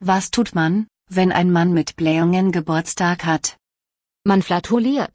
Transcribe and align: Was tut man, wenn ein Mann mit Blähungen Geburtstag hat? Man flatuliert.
Was 0.00 0.30
tut 0.30 0.54
man, 0.54 0.88
wenn 1.08 1.32
ein 1.32 1.50
Mann 1.50 1.72
mit 1.72 1.96
Blähungen 1.96 2.52
Geburtstag 2.52 3.24
hat? 3.24 3.56
Man 4.24 4.42
flatuliert. 4.42 5.14